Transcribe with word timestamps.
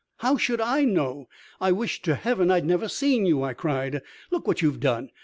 "How 0.17 0.35
should 0.35 0.59
I 0.59 0.83
know! 0.83 1.29
I 1.59 1.71
wish 1.71 2.01
to 2.01 2.15
heaven 2.15 2.49
I'd 2.49 2.65
never 2.65 2.87
seen 2.89 3.27
you!" 3.27 3.43
I 3.43 3.53
cried. 3.53 4.01
"Look 4.31 4.47
what 4.47 4.63
you've 4.63 4.79
done! 4.79 5.11